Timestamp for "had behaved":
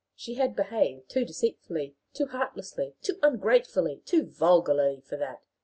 0.33-1.09